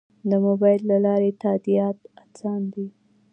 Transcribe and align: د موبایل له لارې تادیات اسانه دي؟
د 0.29 0.31
موبایل 0.45 0.81
له 0.91 0.97
لارې 1.05 1.29
تادیات 1.43 1.97
اسانه 2.23 2.67
دي؟ 2.73 2.87